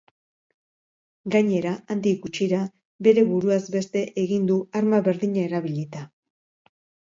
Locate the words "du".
4.53-4.59